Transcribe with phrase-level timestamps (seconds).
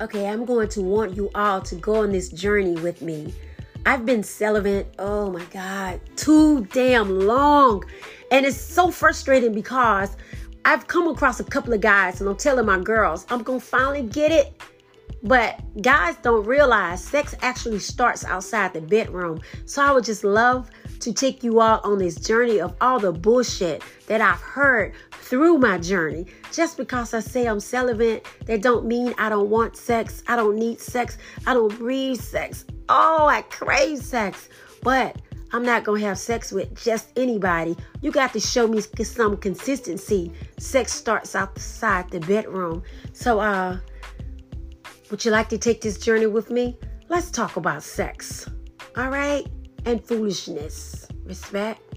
[0.00, 3.32] Okay, I'm going to want you all to go on this journey with me.
[3.86, 7.84] I've been celibate, oh my God, too damn long.
[8.32, 10.16] And it's so frustrating because
[10.64, 13.64] I've come across a couple of guys and I'm telling my girls, I'm going to
[13.64, 14.60] finally get it.
[15.22, 19.42] But guys don't realize sex actually starts outside the bedroom.
[19.64, 20.70] So I would just love
[21.04, 25.58] to take you all on this journey of all the bullshit that I've heard through
[25.58, 26.26] my journey.
[26.50, 30.22] Just because I say I'm celibate, that don't mean I don't want sex.
[30.26, 31.18] I don't need sex.
[31.46, 32.64] I don't breathe sex.
[32.88, 34.48] Oh, I crave sex.
[34.82, 35.20] But
[35.52, 37.76] I'm not going to have sex with just anybody.
[38.00, 40.32] You got to show me some consistency.
[40.58, 42.82] Sex starts outside the bedroom.
[43.12, 43.78] So, uh,
[45.10, 46.78] would you like to take this journey with me?
[47.08, 48.48] Let's talk about sex.
[48.96, 49.46] All right?
[49.86, 51.06] And foolishness.
[51.26, 51.93] Respect.